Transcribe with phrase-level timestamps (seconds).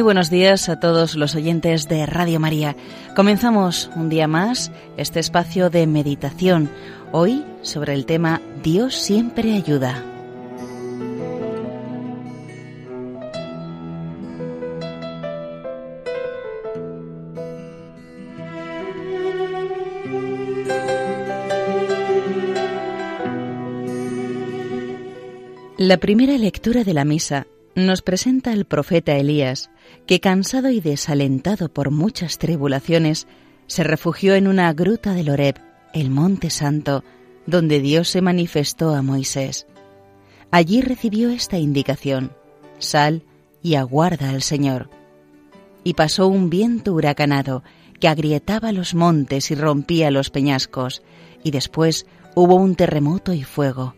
[0.00, 2.74] Muy buenos días a todos los oyentes de Radio María.
[3.14, 6.70] Comenzamos un día más este espacio de meditación,
[7.12, 10.02] hoy sobre el tema Dios siempre ayuda.
[25.76, 27.46] La primera lectura de la misa
[27.86, 29.70] nos presenta al profeta Elías,
[30.06, 33.26] que cansado y desalentado por muchas tribulaciones,
[33.66, 35.56] se refugió en una gruta del Horeb,
[35.92, 37.04] el monte santo,
[37.46, 39.66] donde Dios se manifestó a Moisés.
[40.50, 42.32] Allí recibió esta indicación,
[42.78, 43.22] sal
[43.62, 44.90] y aguarda al Señor.
[45.84, 47.62] Y pasó un viento huracanado
[48.00, 51.02] que agrietaba los montes y rompía los peñascos,
[51.44, 53.94] y después hubo un terremoto y fuego.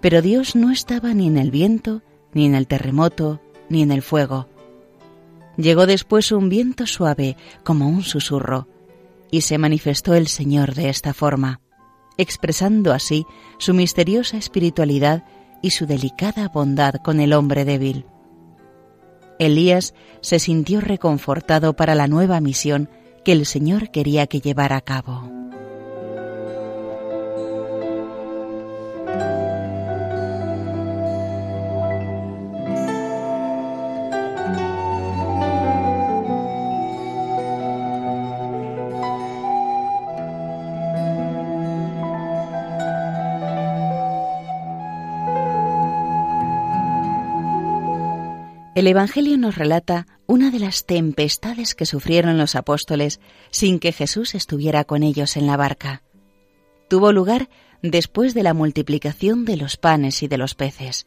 [0.00, 2.02] Pero Dios no estaba ni en el viento,
[2.34, 4.48] ni en el terremoto, ni en el fuego.
[5.56, 8.68] Llegó después un viento suave como un susurro,
[9.30, 11.60] y se manifestó el Señor de esta forma,
[12.18, 13.26] expresando así
[13.58, 15.24] su misteriosa espiritualidad
[15.62, 18.06] y su delicada bondad con el hombre débil.
[19.38, 22.88] Elías se sintió reconfortado para la nueva misión
[23.24, 25.33] que el Señor quería que llevara a cabo.
[48.74, 53.20] El Evangelio nos relata una de las tempestades que sufrieron los apóstoles
[53.50, 56.02] sin que Jesús estuviera con ellos en la barca.
[56.88, 57.48] Tuvo lugar
[57.82, 61.06] después de la multiplicación de los panes y de los peces.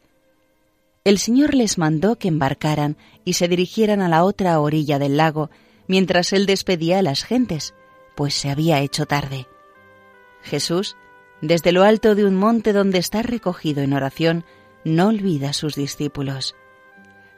[1.04, 2.96] El Señor les mandó que embarcaran
[3.26, 5.50] y se dirigieran a la otra orilla del lago
[5.88, 7.74] mientras Él despedía a las gentes,
[8.16, 9.46] pues se había hecho tarde.
[10.42, 10.96] Jesús,
[11.42, 14.44] desde lo alto de un monte donde está recogido en oración,
[14.84, 16.54] no olvida a sus discípulos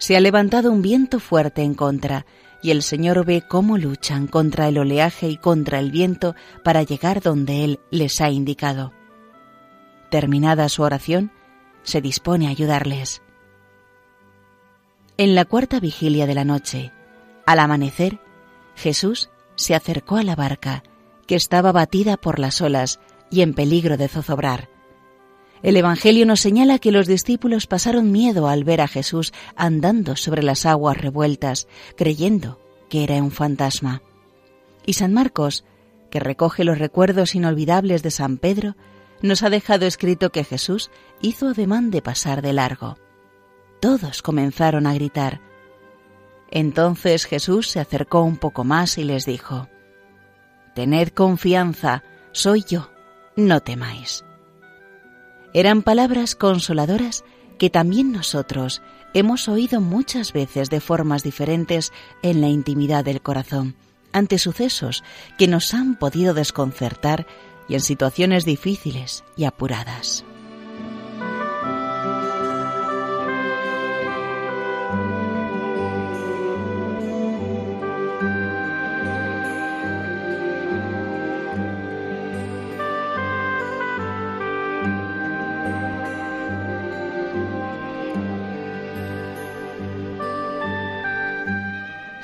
[0.00, 2.25] se ha levantado un viento fuerte en contra,
[2.62, 6.34] y el Señor ve cómo luchan contra el oleaje y contra el viento
[6.65, 8.93] para llegar donde Él les ha indicado.
[10.10, 11.31] Terminada su oración,
[11.83, 13.21] se dispone a ayudarles.
[15.19, 16.93] En la cuarta vigilia de la noche,
[17.44, 18.21] al amanecer,
[18.77, 20.83] Jesús se acercó a la barca,
[21.27, 23.00] que estaba batida por las olas
[23.31, 24.70] y en peligro de zozobrar.
[25.62, 30.43] El Evangelio nos señala que los discípulos pasaron miedo al ver a Jesús andando sobre
[30.43, 34.03] las aguas revueltas, creyendo que era un fantasma.
[34.87, 35.65] Y San Marcos,
[36.10, 38.75] que recoge los recuerdos inolvidables de San Pedro,
[39.21, 40.91] nos ha dejado escrito que Jesús
[41.21, 42.97] hizo ademán de pasar de largo.
[43.81, 45.41] Todos comenzaron a gritar.
[46.50, 49.69] Entonces Jesús se acercó un poco más y les dijo,
[50.75, 52.91] Tened confianza, soy yo,
[53.37, 54.25] no temáis.
[55.53, 57.25] Eran palabras consoladoras
[57.59, 58.83] que también nosotros
[59.15, 61.92] hemos oído muchas veces de formas diferentes
[62.22, 63.75] en la intimidad del corazón,
[64.13, 65.03] ante sucesos
[65.39, 67.27] que nos han podido desconcertar
[67.69, 70.25] y en situaciones difíciles y apuradas.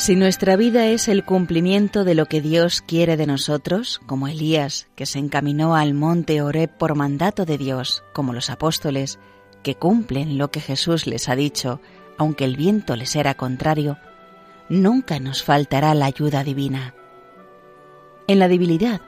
[0.06, 4.86] Si nuestra vida es el cumplimiento de lo que Dios quiere de nosotros, como Elías,
[4.94, 9.18] que se encaminó al monte Oreb por mandato de Dios, como los apóstoles,
[9.64, 11.80] que cumplen lo que Jesús les ha dicho,
[12.18, 13.98] aunque el viento les era contrario,
[14.68, 16.94] nunca nos faltará la ayuda divina.
[18.28, 19.00] En la debilidad,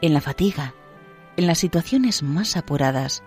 [0.00, 0.72] en la fatiga,
[1.36, 3.22] en las situaciones más apuradas,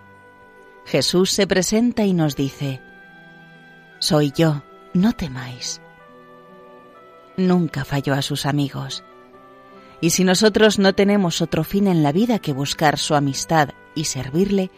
[0.84, 2.80] Jesús se presenta y nos dice,
[4.00, 4.64] Soy yo,
[4.94, 5.80] no temáis
[7.36, 9.04] nunca falló a sus amigos.
[10.00, 14.04] Y si nosotros no tenemos otro fin en la vida que buscar su amistad y
[14.04, 14.70] servirle,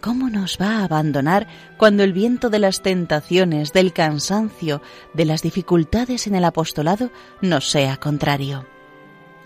[0.00, 1.46] ¿cómo nos va a abandonar
[1.76, 4.80] cuando el viento de las tentaciones, del cansancio,
[5.12, 7.10] de las dificultades en el apostolado
[7.40, 8.66] nos sea contrario?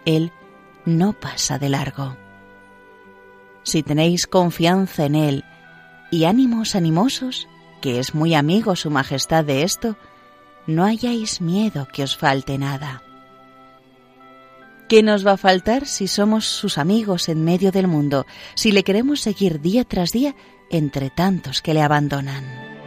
[0.05, 0.33] Él
[0.85, 2.17] no pasa de largo.
[3.63, 5.45] Si tenéis confianza en Él
[6.11, 7.49] y ánimos animosos,
[7.81, 9.97] que es muy amigo Su Majestad de esto,
[10.69, 13.03] no hayáis miedo que os falte nada.
[14.89, 18.85] ¿Qué nos va a faltar si somos sus amigos en medio del mundo, si le
[18.85, 20.37] queremos seguir día tras día
[20.71, 22.78] entre tantos que le abandonan?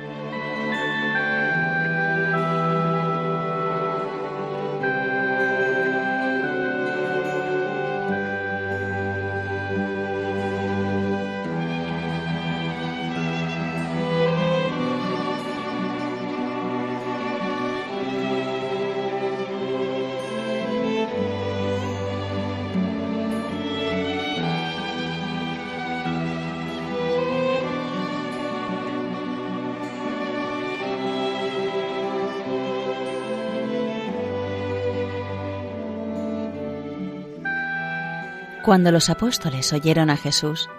[38.64, 40.70] Cuando los apóstoles oyeron a Jesús,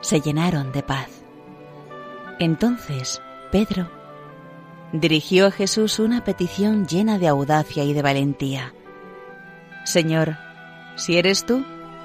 [0.00, 1.10] se llenaron de paz.
[2.38, 3.20] Entonces
[3.52, 3.90] Pedro
[4.92, 8.72] dirigió a Jesús una petición llena de audacia y de valentía.
[9.84, 10.38] Señor,
[10.96, 11.64] si eres tú,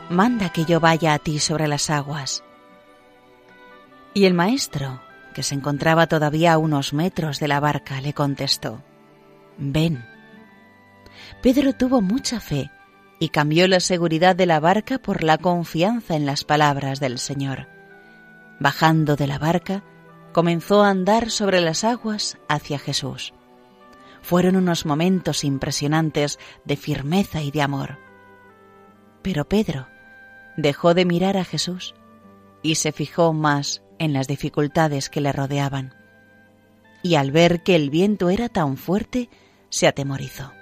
[0.09, 2.43] manda que yo vaya a ti sobre las aguas.
[4.13, 5.01] Y el maestro,
[5.33, 8.83] que se encontraba todavía a unos metros de la barca, le contestó,
[9.57, 10.05] Ven.
[11.41, 12.69] Pedro tuvo mucha fe
[13.21, 17.67] y cambió la seguridad de la barca por la confianza en las palabras del Señor.
[18.59, 19.83] Bajando de la barca,
[20.33, 23.35] comenzó a andar sobre las aguas hacia Jesús.
[24.23, 27.99] Fueron unos momentos impresionantes de firmeza y de amor.
[29.21, 29.85] Pero Pedro
[30.57, 31.93] dejó de mirar a Jesús
[32.63, 35.93] y se fijó más en las dificultades que le rodeaban.
[37.03, 39.29] Y al ver que el viento era tan fuerte,
[39.69, 40.53] se atemorizó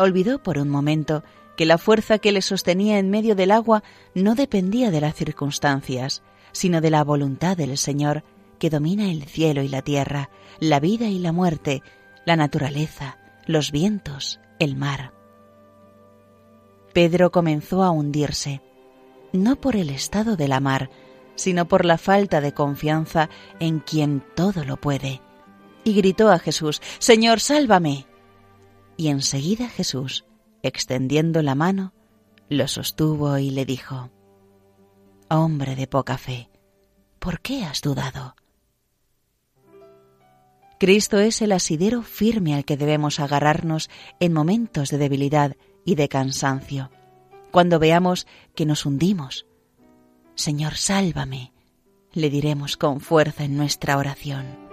[0.00, 1.22] olvidó por un momento
[1.56, 3.82] que la fuerza que le sostenía en medio del agua
[4.14, 8.24] no dependía de las circunstancias, sino de la voluntad del Señor
[8.58, 11.82] que domina el cielo y la tierra, la vida y la muerte,
[12.24, 15.12] la naturaleza, los vientos, el mar.
[16.92, 18.62] Pedro comenzó a hundirse,
[19.32, 20.90] no por el estado de la mar,
[21.34, 23.30] sino por la falta de confianza
[23.60, 25.20] en quien todo lo puede,
[25.84, 28.06] y gritó a Jesús, Señor, sálvame.
[29.00, 30.26] Y enseguida Jesús,
[30.62, 31.94] extendiendo la mano,
[32.50, 34.10] lo sostuvo y le dijo,
[35.30, 36.50] Hombre de poca fe,
[37.18, 38.36] ¿por qué has dudado?
[40.78, 43.88] Cristo es el asidero firme al que debemos agarrarnos
[44.18, 45.56] en momentos de debilidad
[45.86, 46.90] y de cansancio,
[47.50, 49.46] cuando veamos que nos hundimos.
[50.34, 51.54] Señor, sálvame,
[52.12, 54.69] le diremos con fuerza en nuestra oración.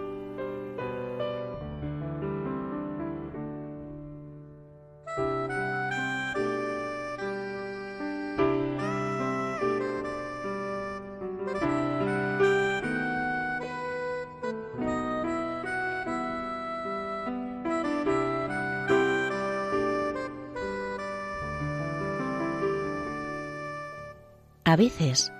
[24.67, 25.31] A veces,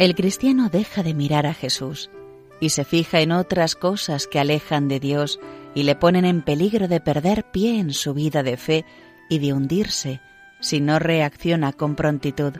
[0.00, 2.10] el cristiano deja de mirar a Jesús
[2.58, 5.38] y se fija en otras cosas que alejan de Dios
[5.72, 8.84] y le ponen en peligro de perder pie en su vida de fe
[9.30, 10.20] y de hundirse
[10.58, 12.54] si no reacciona con prontitud.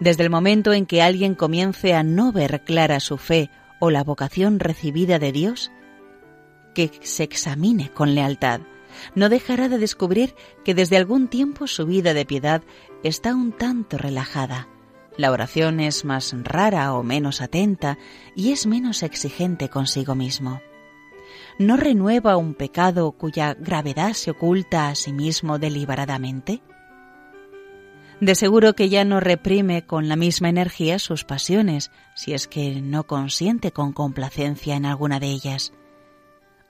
[0.00, 3.50] Desde el momento en que alguien comience a no ver clara su fe
[3.80, 5.70] o la vocación recibida de Dios,
[6.74, 8.62] que se examine con lealtad.
[9.14, 12.62] No dejará de descubrir que desde algún tiempo su vida de piedad
[13.02, 14.68] está un tanto relajada
[15.16, 17.98] la oración es más rara o menos atenta
[18.34, 20.60] y es menos exigente consigo mismo.
[21.58, 26.62] ¿No renueva un pecado cuya gravedad se oculta a sí mismo deliberadamente?
[28.20, 32.80] De seguro que ya no reprime con la misma energía sus pasiones, si es que
[32.80, 35.72] no consiente con complacencia en alguna de ellas.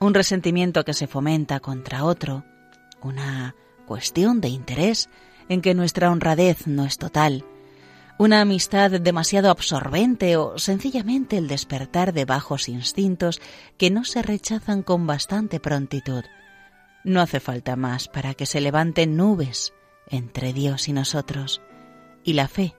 [0.01, 2.45] Un resentimiento que se fomenta contra otro,
[3.03, 3.55] una
[3.87, 5.11] cuestión de interés
[5.49, 7.45] en que nuestra honradez no es total,
[8.23, 13.41] una amistad demasiado absorbente o sencillamente el despertar de bajos instintos
[13.79, 16.23] que no se rechazan con bastante prontitud.
[17.03, 19.75] No hace falta más para que se levanten nubes
[20.09, 21.63] entre Dios y nosotros,
[22.23, 22.77] y la fe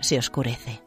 [0.00, 0.82] se oscurece.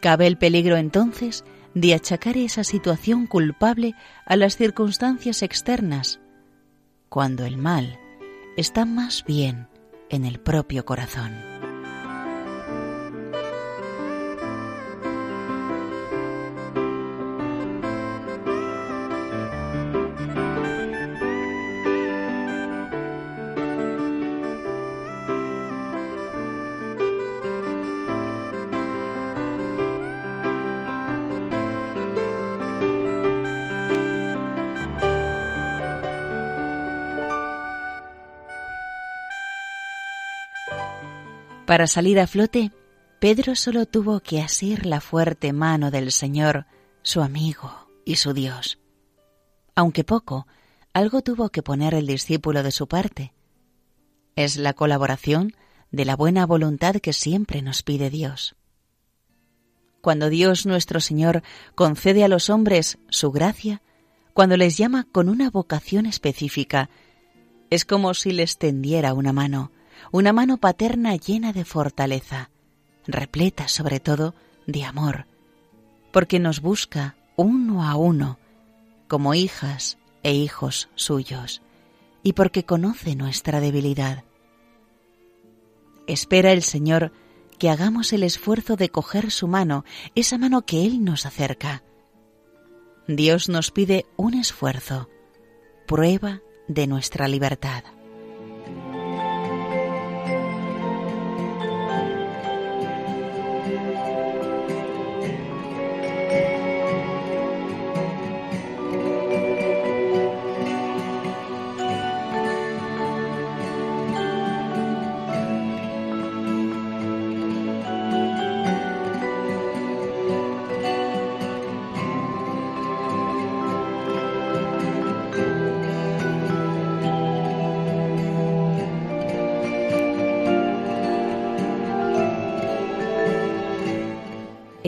[0.00, 3.94] Cabe el peligro entonces de achacar esa situación culpable
[4.26, 6.18] a las circunstancias externas,
[7.08, 7.96] cuando el mal
[8.56, 9.68] está más bien
[10.10, 11.54] en el propio corazón.
[41.66, 42.72] Para salir a flote,
[43.20, 46.66] Pedro solo tuvo que asir la fuerte mano del Señor,
[47.02, 48.78] su amigo y su Dios.
[49.74, 50.46] Aunque poco,
[50.92, 53.32] algo tuvo que poner el discípulo de su parte.
[54.36, 55.54] Es la colaboración
[55.90, 58.56] de la buena voluntad que siempre nos pide Dios.
[60.02, 61.42] Cuando Dios nuestro Señor
[61.74, 63.80] concede a los hombres su gracia,
[64.34, 66.90] cuando les llama con una vocación específica,
[67.70, 69.72] es como si les tendiera una mano,
[70.12, 72.50] una mano paterna llena de fortaleza,
[73.06, 74.34] repleta sobre todo
[74.66, 75.26] de amor,
[76.12, 78.38] porque nos busca uno a uno,
[79.08, 81.62] como hijas e hijos suyos,
[82.22, 84.24] y porque conoce nuestra debilidad.
[86.06, 87.12] Espera el Señor
[87.58, 89.84] que hagamos el esfuerzo de coger su mano,
[90.14, 91.82] esa mano que Él nos acerca.
[93.06, 95.08] Dios nos pide un esfuerzo,
[95.86, 97.84] prueba de nuestra libertad.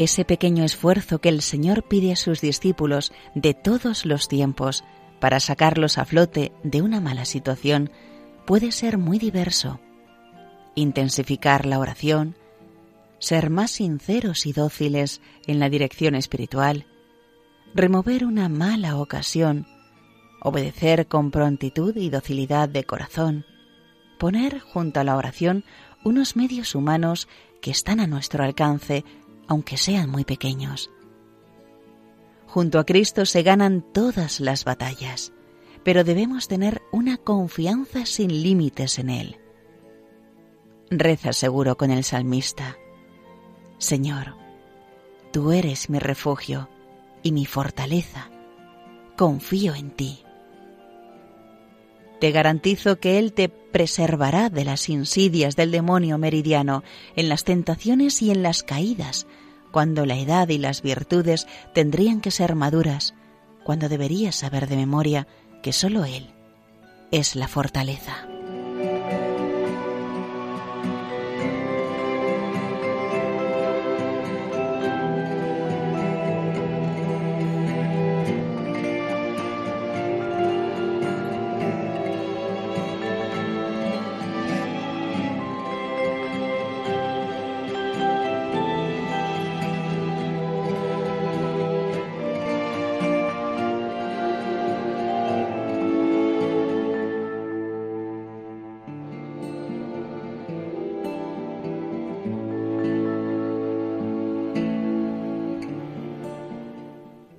[0.06, 4.84] Ese pequeño esfuerzo que el Señor pide a sus discípulos de todos los tiempos
[5.18, 7.90] para sacarlos a flote de una mala situación
[8.46, 9.80] puede ser muy diverso.
[10.76, 12.36] Intensificar la oración,
[13.18, 16.86] ser más sinceros y dóciles en la dirección espiritual,
[17.74, 19.66] remover una mala ocasión,
[20.40, 23.44] obedecer con prontitud y docilidad de corazón,
[24.20, 25.64] poner junto a la oración
[26.04, 27.26] unos medios humanos
[27.60, 29.04] que están a nuestro alcance
[29.48, 30.90] aunque sean muy pequeños.
[32.46, 35.32] Junto a Cristo se ganan todas las batallas,
[35.84, 39.36] pero debemos tener una confianza sin límites en Él.
[40.90, 42.76] Reza seguro con el salmista.
[43.78, 44.34] Señor,
[45.32, 46.68] tú eres mi refugio
[47.22, 48.30] y mi fortaleza.
[49.16, 50.25] Confío en ti.
[52.20, 56.82] Te garantizo que Él te preservará de las insidias del demonio meridiano,
[57.14, 59.26] en las tentaciones y en las caídas,
[59.70, 63.14] cuando la edad y las virtudes tendrían que ser maduras,
[63.64, 65.26] cuando deberías saber de memoria
[65.62, 66.30] que sólo Él
[67.10, 68.35] es la fortaleza.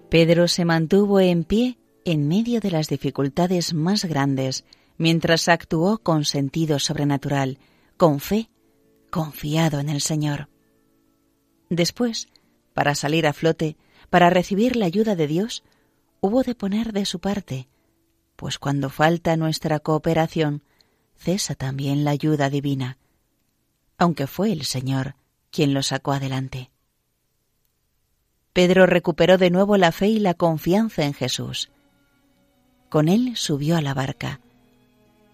[0.09, 4.63] Pedro se mantuvo en pie en medio de las dificultades más grandes,
[4.97, 7.59] mientras actuó con sentido sobrenatural,
[7.97, 8.49] con fe,
[9.09, 10.47] confiado en el Señor.
[11.69, 12.29] Después,
[12.73, 13.75] para salir a flote,
[14.09, 15.63] para recibir la ayuda de Dios,
[16.21, 17.67] hubo de poner de su parte,
[18.37, 20.63] pues cuando falta nuestra cooperación,
[21.17, 22.97] cesa también la ayuda divina,
[23.97, 25.15] aunque fue el Señor
[25.51, 26.71] quien lo sacó adelante.
[28.57, 31.69] Pedro recuperó de nuevo la fe y la confianza en Jesús.
[32.89, 34.39] Con él subió a la barca,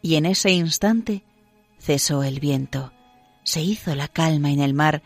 [0.02, 1.24] y en ese instante
[1.80, 2.92] cesó el viento,
[3.46, 5.04] se hizo la calma en el mar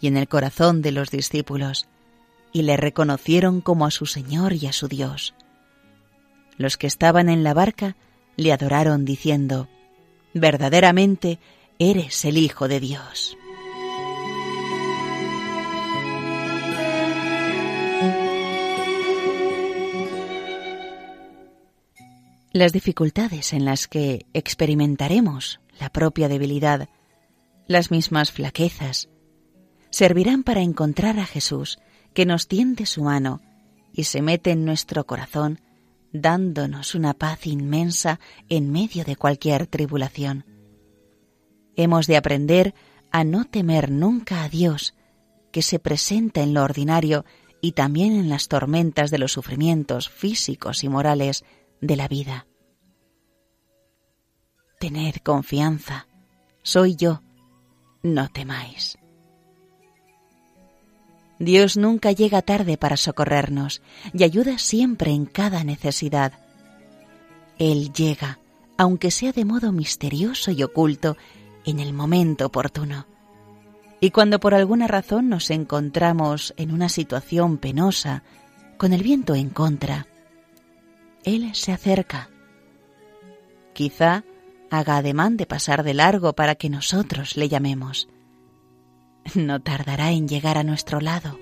[0.00, 1.86] y en el corazón de los discípulos,
[2.52, 5.34] y le reconocieron como a su Señor y a su Dios.
[6.56, 7.94] Los que estaban en la barca
[8.34, 9.68] le adoraron diciendo,
[10.34, 11.38] Verdaderamente
[11.78, 13.36] eres el Hijo de Dios.
[22.52, 26.88] Las dificultades en las que experimentaremos la propia debilidad,
[27.68, 29.08] las mismas flaquezas,
[29.90, 31.78] servirán para encontrar a Jesús
[32.12, 33.40] que nos tiende su mano
[33.92, 35.60] y se mete en nuestro corazón,
[36.12, 40.44] dándonos una paz inmensa en medio de cualquier tribulación.
[41.76, 42.74] Hemos de aprender
[43.12, 44.94] a no temer nunca a Dios,
[45.52, 47.24] que se presenta en lo ordinario
[47.60, 51.44] y también en las tormentas de los sufrimientos físicos y morales
[51.80, 52.46] de la vida.
[54.78, 56.06] Tened confianza,
[56.62, 57.22] soy yo,
[58.02, 58.98] no temáis.
[61.38, 63.80] Dios nunca llega tarde para socorrernos
[64.12, 66.32] y ayuda siempre en cada necesidad.
[67.58, 68.38] Él llega,
[68.76, 71.16] aunque sea de modo misterioso y oculto,
[71.64, 73.06] en el momento oportuno.
[74.00, 78.22] Y cuando por alguna razón nos encontramos en una situación penosa,
[78.78, 80.06] con el viento en contra,
[81.24, 82.30] él se acerca.
[83.72, 84.24] Quizá
[84.70, 88.08] haga ademán de pasar de largo para que nosotros le llamemos.
[89.34, 91.38] No tardará en llegar a nuestro lado.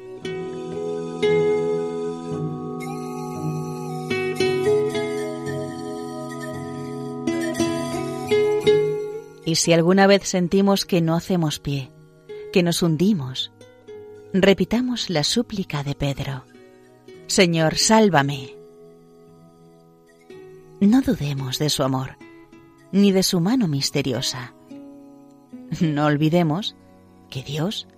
[9.44, 11.90] Y si alguna vez sentimos que no hacemos pie,
[12.52, 13.50] que nos hundimos,
[14.34, 16.44] repitamos la súplica de Pedro.
[17.28, 18.57] Señor, sálvame.
[20.80, 22.16] No dudemos de su amor,
[22.92, 24.54] ni de su mano misteriosa.
[25.80, 26.76] No olvidemos
[27.28, 27.88] que Dios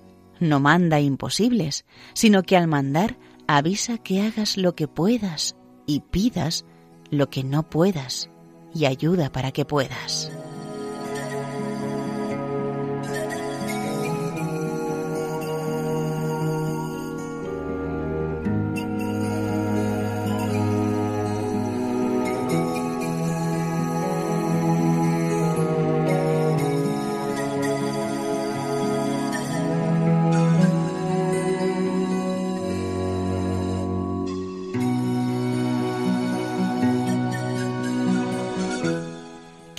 [0.41, 1.85] no manda imposibles,
[2.15, 5.57] sino que al mandar avisa que hagas lo que puedas
[5.87, 6.65] y pidas
[7.11, 8.31] lo que no puedas
[8.75, 10.33] y ayuda para que puedas.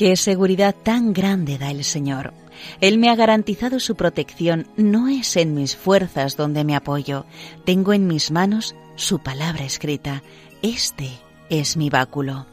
[0.01, 2.33] Qué seguridad tan grande da el Señor.
[2.79, 4.65] Él me ha garantizado su protección.
[4.75, 7.27] No es en mis fuerzas donde me apoyo.
[7.65, 10.23] Tengo en mis manos su palabra escrita.
[10.63, 11.11] Este
[11.51, 12.47] es mi báculo.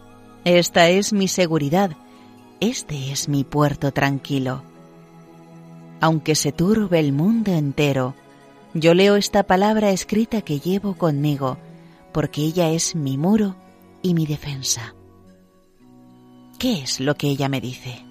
[0.44, 1.92] Esta es mi seguridad.
[2.61, 4.62] Este es mi puerto tranquilo.
[6.02, 8.14] Aunque se turbe el mundo entero,
[8.74, 11.56] yo leo esta palabra escrita que llevo conmigo,
[12.12, 13.56] porque ella es mi muro
[14.02, 14.94] y mi defensa.
[16.58, 18.02] ¿Qué es lo que ella me dice?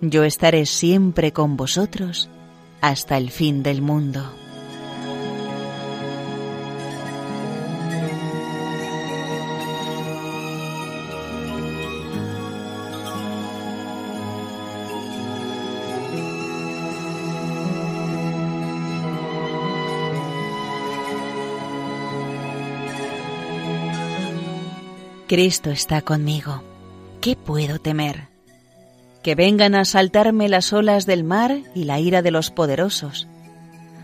[0.00, 2.28] Yo estaré siempre con vosotros
[2.80, 4.34] hasta el fin del mundo.
[25.26, 26.62] Cristo está conmigo.
[27.20, 28.28] ¿Qué puedo temer?
[29.24, 33.26] Que vengan a asaltarme las olas del mar y la ira de los poderosos.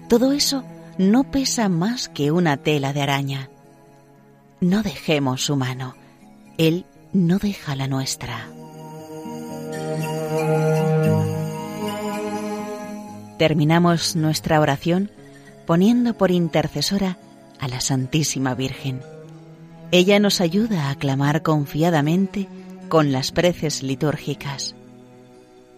[0.08, 0.64] Todo eso
[0.98, 3.50] no pesa más que una tela de araña.
[4.60, 5.94] No dejemos su mano.
[6.58, 8.48] Él no deja la nuestra.
[13.38, 15.10] Terminamos nuestra oración
[15.66, 17.16] poniendo por intercesora
[17.60, 19.11] a la Santísima Virgen.
[19.92, 22.48] Ella nos ayuda a clamar confiadamente
[22.88, 24.74] con las preces litúrgicas.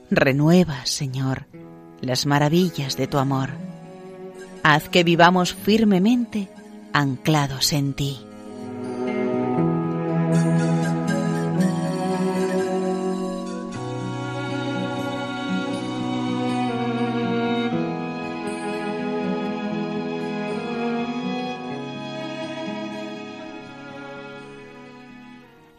[0.09, 1.47] Renueva, Señor,
[2.01, 3.51] las maravillas de tu amor.
[4.63, 6.49] Haz que vivamos firmemente
[6.93, 8.21] anclados en ti.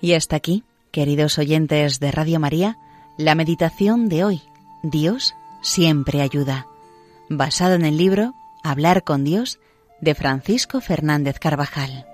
[0.02, 2.78] Y hasta aquí, queridos oyentes de Radio María,
[3.18, 4.42] la meditación de hoy,
[4.84, 6.68] Dios siempre ayuda,
[7.30, 9.60] basado en el libro Hablar con Dios
[10.02, 12.06] de Francisco Fernández Carvajal.